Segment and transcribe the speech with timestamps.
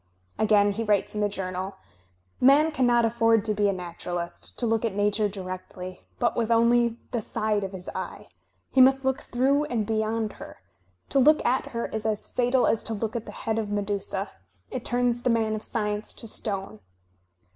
[0.39, 1.75] Again he writes in the Journal:
[2.41, 6.97] ''Man cannot afford to be a naturalist, to look at Nature directly, but with only
[7.11, 8.27] the side of his eye.
[8.71, 10.57] He must look through and beyond her.
[11.09, 14.31] To look at her is as fatal as to look at the head of Medusa.
[14.71, 16.79] It turns the man of sdence to stone."